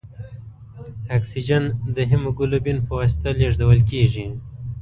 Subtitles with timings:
[1.17, 1.63] اکسیجن
[1.95, 4.27] د هیموګلوبین په واسطه لېږدوال کېږي.